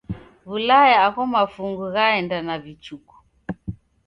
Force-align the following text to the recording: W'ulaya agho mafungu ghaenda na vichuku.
W'ulaya 0.49 0.97
agho 1.05 1.21
mafungu 1.33 1.85
ghaenda 1.95 2.37
na 2.47 2.55
vichuku. 2.63 3.15